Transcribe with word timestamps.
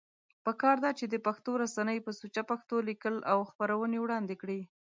پکار 0.45 0.77
ده 0.83 0.91
چې 0.99 1.05
دا 1.11 1.19
پښتو 1.27 1.51
رسنۍ 1.63 1.97
په 2.05 2.11
سوچه 2.19 2.41
پښتو 2.51 2.75
ليکل 2.89 3.15
او 3.31 3.39
خپرونې 3.49 3.97
وړاندی 4.01 4.35
کړي 4.41 4.59